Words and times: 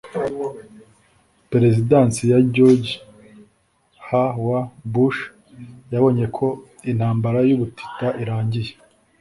perezidansi 1.51 2.21
ya 2.31 2.39
george 2.53 2.91
h. 4.07 4.09
w. 4.45 4.47
bush 4.93 5.19
yabonye 5.93 6.25
ko 6.37 6.47
intambara 6.91 7.39
y'ubutita 7.47 8.07
irangiye 8.23 8.71